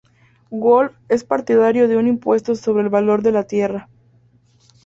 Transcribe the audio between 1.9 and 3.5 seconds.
un impuesto sobre el valor de la